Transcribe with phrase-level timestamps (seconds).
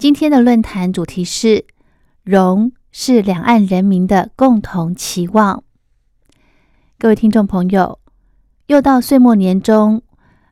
[0.00, 1.66] 今天的论坛主题是
[2.24, 5.62] “融”是两岸人民的共同期望。
[6.98, 7.98] 各位听众朋友，
[8.68, 10.00] 又到岁末年终，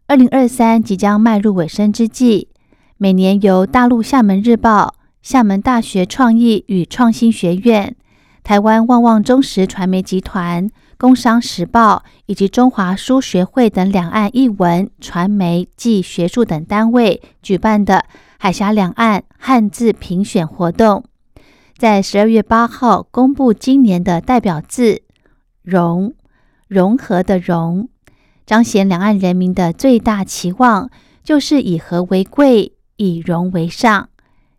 [0.06, 2.48] 二零二三即将迈入尾声之际，
[2.98, 7.96] 每年由大陆厦门日报、厦门大学创意与创新学院、
[8.48, 10.70] 台湾旺旺中时传媒集团。
[10.96, 18.06] 工商时报以及中华书学会等两岸译文、传媒暨学术等单位举办的
[18.38, 21.04] 海峡两岸汉字评选活动，
[21.76, 25.02] 在十二月八号公布今年的代表字
[25.62, 26.14] “融”，
[26.66, 27.90] 融合的“融”，
[28.46, 30.90] 彰显两岸人民的最大期望，
[31.22, 34.08] 就是以和为贵，以融为上，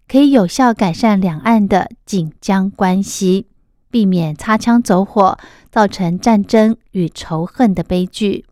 [0.07, 3.47] 可以有效改善两岸的紧张关系。
[3.91, 5.37] 避免擦枪走火，
[5.71, 8.45] 造成战争与仇恨的悲剧。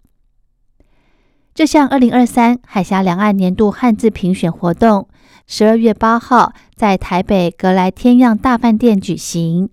[1.54, 5.08] 这项二零二三海峡两岸年度汉字评选活动，
[5.48, 9.70] 十二月八号在台北格莱天漾大饭店举行，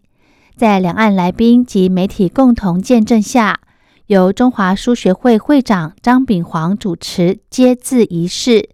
[0.57, 3.61] 在两岸来宾及媒体共同见证下，
[4.07, 8.71] 由中华书学会会长张炳煌主持揭字仪式，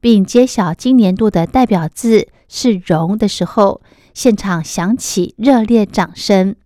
[0.00, 3.80] 并揭晓今年度的代表字是“荣”的时候。
[4.18, 6.56] 现场响起热烈掌声。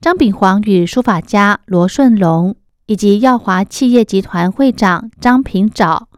[0.00, 6.08] 张炳煌与书法家罗顺龙，以及耀华企业集团会长张平藻、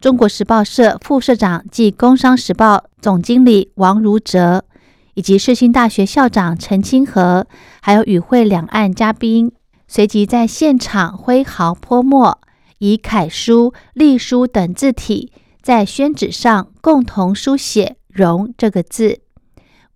[0.00, 4.64] 中国时报社副社长暨工商时报总经理王如哲，
[5.12, 7.46] 以及世新大学校长陈清和，
[7.82, 9.52] 还有与会两岸嘉宾，
[9.86, 12.38] 随即在现场挥毫泼墨，
[12.78, 15.30] 以楷书、隶书等字体，
[15.60, 19.23] 在宣纸上共同书写“荣”这个字。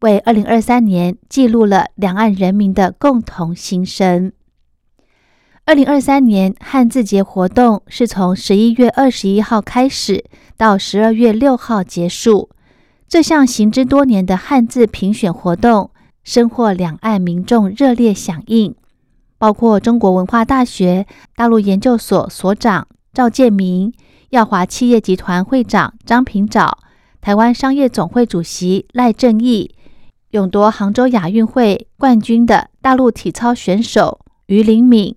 [0.01, 4.33] 为二零二三年记录了两岸人民的共同心声。
[5.65, 10.25] 二零二三年汉字节活动是从十一月二十一号开始，
[10.57, 12.49] 到十二月六号结束。
[13.09, 15.91] 这项行之多年的汉字评选活动，
[16.25, 18.75] 深获两岸民众热烈响应。
[19.37, 23.93] 包括中国文化大学大陆研究所所长赵建明、
[24.31, 26.79] 耀华企业集团会长张平藻、
[27.21, 29.75] 台湾商业总会主席赖正义。
[30.31, 35.17] 勇夺杭州亚运会冠军的大陆体操选手于灵敏、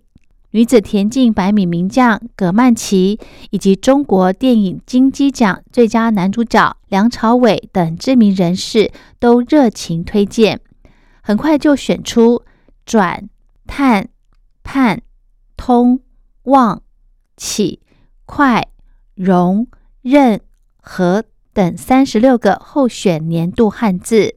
[0.51, 8.89] 女子田径百米名将葛曼棋，以及中国电影金鸡奖最佳男主角梁朝伟等知名人士
[9.19, 10.61] 都热情推荐，
[11.21, 12.43] 很快就选出
[12.85, 13.29] 转、
[13.67, 14.07] 探、
[14.63, 15.01] 盼、
[15.57, 15.99] 通、
[16.43, 16.81] 望、
[17.35, 17.81] 启、
[18.25, 18.65] 快、
[19.13, 19.67] 融、
[20.01, 20.39] 任、
[20.81, 24.35] 和等三十六个候选年度汉字。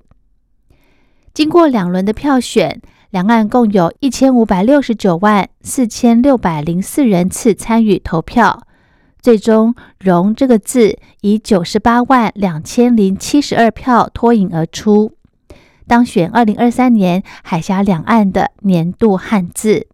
[1.34, 2.80] 经过两轮的票选，
[3.10, 8.62] 两岸共有一千五百六十九万四千六百零四人次参与投票，
[9.20, 15.10] 最终“融”这个字以九十八万两千零七十二票脱颖而出，
[15.88, 19.88] 当选二零二三年海峡两岸的年度汉字。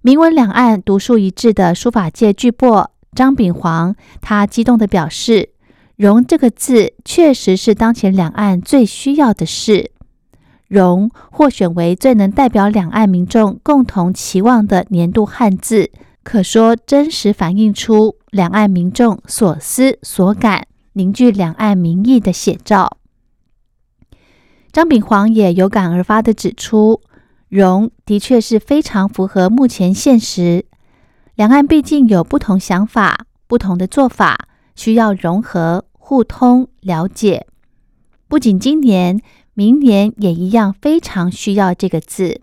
[0.00, 5.50] 明文两岸独树一帜的书法界巨擘张炳煌，他激动地表示
[5.96, 9.90] ：“融”这个字确实是当前两岸最需要的事。
[10.72, 15.90] 融获选为最能代表两岸民众共同期望的年度汉字，
[16.22, 22.96] 可说真实反映出两岸民众所思所感，凝聚两岸民意的写照。
[24.72, 27.02] 张炳煌也有感而发的指出，
[27.50, 30.64] 融的确是非常符合目前现实。
[31.34, 37.46] 两岸毕竟有不同想法、不同的做法，需要融合、互通、了解。
[38.26, 39.20] 不仅今年。
[39.54, 42.40] 明年也一样非常需要这个字。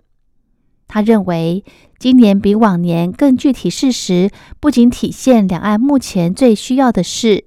[0.88, 1.64] 他认为，
[2.00, 7.46] 今年比往年更具体事实，不仅体现两岸目前最需要的事，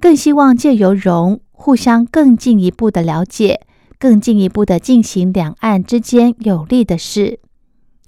[0.00, 3.60] 更希望借由融互相更进一步的了解，
[3.98, 7.38] 更进一步的进行两岸之间有利的事。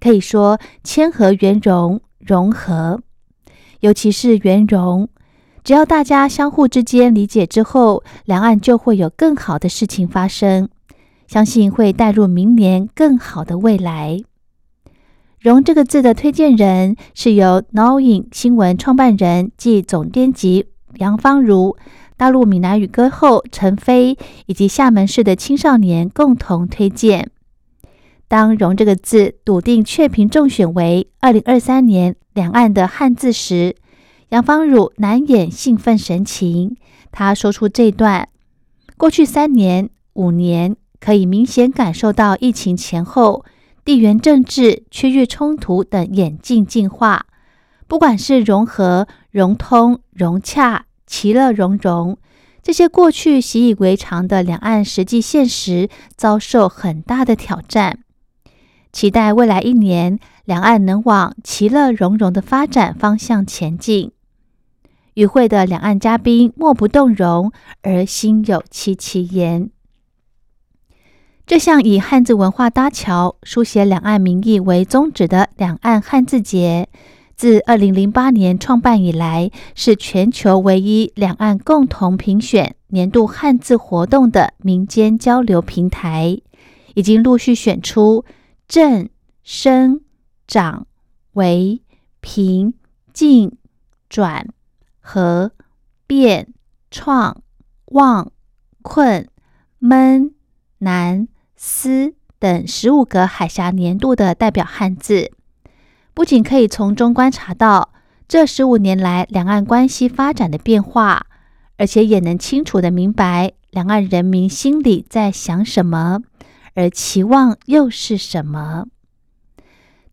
[0.00, 3.00] 可以说，谦和圆融融合，
[3.80, 5.08] 尤其是圆融，
[5.62, 10.68] 只要大家相互之间理解之后，两岸就会有更好的事情发生。
[11.26, 14.20] 相信会带入明年更好的未来。
[15.40, 20.66] 融这个字的推荐人是由 Knowing 新闻创办人暨总编辑
[20.96, 21.76] 杨芳如、
[22.16, 24.16] 大陆闽南语歌后陈飞
[24.46, 27.30] 以及厦门市的青少年共同推荐。
[28.26, 33.76] 当“融”这个字笃定确评中选为二零二三年两岸的汉字时，
[34.30, 36.76] 杨芳如难掩兴奋神情。
[37.12, 38.28] 他说出这段：
[38.96, 43.44] 过去三年、五年，可以明显感受到疫情前后、
[43.84, 47.26] 地缘政治、区域冲突等演进进化。
[47.86, 52.16] 不管是融合、融通、融洽、其乐融融，
[52.62, 57.98] 这些过去习以为常的两岸实际现实，遭受很大的挑战。
[58.90, 64.12] 期待未来一年，两岸能往其乐融融的发展方向前进。
[65.12, 67.52] 与会的两岸嘉宾莫不动容，
[67.82, 69.68] 而心有戚戚焉。
[71.46, 76.88] 这项以汉字文化搭桥、书写两岸民意为宗旨的两岸汉字节。
[77.36, 86.40] 自二零零八年创办以来，是全球唯一两岸共同评选年度汉字活动的民间交流平台，
[86.94, 88.24] 已经陆续选出
[88.66, 89.10] 正、
[89.42, 90.00] 生、
[90.46, 90.86] 长、
[91.32, 91.82] 为、
[92.22, 92.72] 平、
[93.12, 93.58] 进、
[94.08, 94.48] 转、
[94.98, 95.52] 和、
[96.06, 96.54] 变、
[96.90, 97.42] 创、
[97.86, 98.32] 望、
[98.80, 99.28] 困、
[99.78, 100.32] 闷、
[100.78, 105.30] 难、思等十五个海峡年度的代表汉字。
[106.12, 107.92] 不仅可以从中观察到
[108.28, 111.26] 这十五年来两岸关系发展的变化，
[111.76, 116.20] 而且也能清楚的明白两岸人民心里在想什么，
[116.74, 118.86] 而期望又是什么。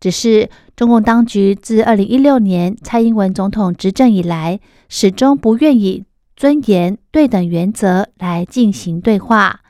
[0.00, 4.58] 只是中共当局自二零一六年蔡英文总统执政以来，
[4.88, 6.04] 始终不愿以
[6.36, 9.60] 尊严对等原则来进行对话，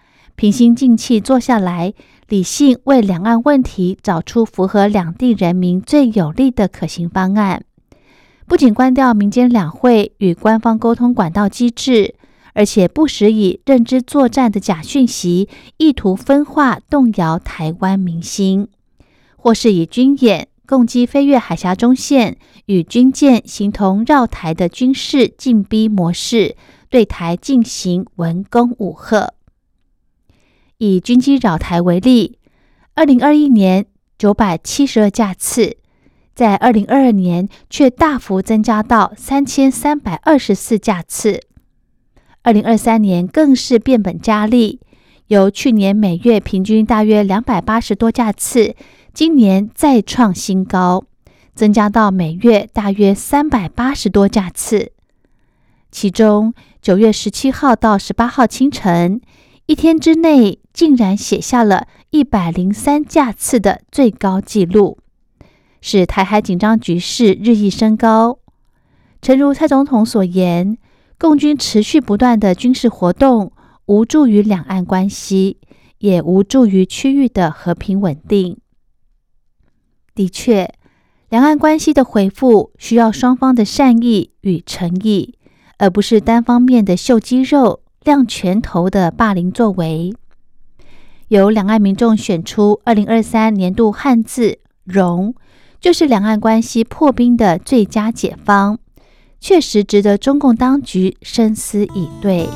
[0.43, 1.94] 平心静气坐下来。
[2.27, 7.62] 理性为两岸问题找出符合两地人民最有利的可行方案，
[8.49, 12.17] 不仅关掉民间两会与官方沟通管道机制，
[12.55, 18.67] 而且不时以认知作战的假讯息，意图分化动摇台湾民心，
[19.37, 22.37] 或是以军演攻击飞越海峡中线
[22.67, 26.56] 与军舰形同绕台的军事进逼模式，
[26.91, 29.35] 对台进行文攻武吓。
[30.82, 32.40] 以军机扰台为例，
[32.96, 33.87] 二零二一年
[34.19, 35.76] 九百七十二架次，
[36.34, 41.43] 在二零二二年却大幅增加到三千三百二十四架次。
[42.43, 44.81] 二零二三年更是变本加厉，
[45.29, 48.75] 由去年每月平均大约两百八十多架次，
[49.14, 51.05] 今年再创新高，
[51.55, 54.90] 增加到每月大约三百八十多架次。
[55.93, 59.20] 其中九月十七号到十八号清晨。
[59.67, 64.99] 一天之内，竟然写下了一百零三架次的最高纪录，
[65.81, 68.41] 使台海紧张局势日益升高。
[69.23, 70.76] 诚如蔡总统所言，
[71.17, 73.53] 共军持续不断的军事活动，
[73.87, 75.59] 无助于两岸关系，
[75.99, 78.58] 也无助于区域的和平稳定。
[80.17, 80.75] 的确，
[81.29, 85.38] 两岸关系的回复需要双方的善意与诚意，
[85.79, 87.81] 而不是单方面的秀肌肉。
[88.04, 90.12] 亮拳头的霸凌作为，
[91.28, 95.34] 由两岸民众选出二零二三年度汉字“融”，
[95.81, 98.79] 就是两岸关系破冰的最佳解方，
[99.41, 102.48] 确实值得中共当局深思以对。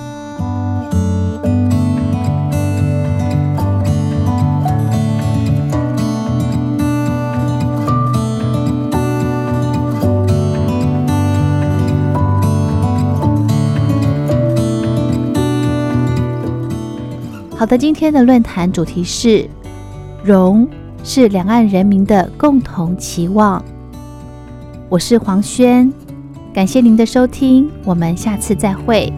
[17.58, 19.48] 好的，今天的论坛主题是
[20.22, 20.68] “融”，
[21.02, 23.64] 是两岸人民的共同期望。
[24.90, 25.90] 我是黄轩，
[26.52, 29.10] 感谢您的收听，我们下次再会。